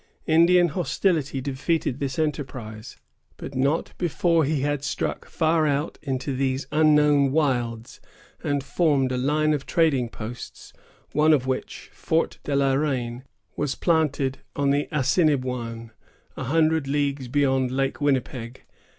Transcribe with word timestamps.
Indian 0.25 0.69
hostility 0.69 1.41
defeated 1.41 2.01
his 2.01 2.17
enterprise, 2.17 2.97
but 3.37 3.53
not 3.53 3.93
before 3.99 4.43
he 4.45 4.61
had 4.61 4.83
struck 4.83 5.27
far 5.27 5.67
out 5.67 5.99
into 6.01 6.35
these 6.35 6.65
unknown 6.71 7.31
wilds, 7.31 8.01
and 8.43 8.63
formed 8.63 9.11
a 9.11 9.15
line 9.17 9.53
of 9.53 9.67
trading 9.67 10.09
posts, 10.09 10.73
one 11.13 11.33
of 11.33 11.45
which, 11.45 11.91
Fort 11.93 12.39
de 12.43 12.55
la 12.55 12.73
Reine, 12.73 13.25
was 13.55 13.75
planted 13.75 14.39
on 14.55 14.71
the 14.71 14.87
Assinniboin, 14.91 15.91
a 16.35 16.45
hundred 16.45 16.87
leagues 16.87 17.27
beyond 17.27 17.69
Lake 17.69 18.01
Winnipeg. 18.01 18.63